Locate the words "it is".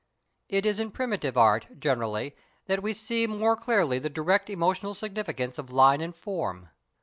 0.49-0.79